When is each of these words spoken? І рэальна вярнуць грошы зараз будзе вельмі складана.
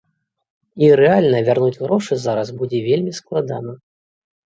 І 0.85 0.89
рэальна 1.01 1.43
вярнуць 1.51 1.79
грошы 1.83 2.13
зараз 2.25 2.47
будзе 2.65 2.83
вельмі 2.91 3.17
складана. 3.23 3.81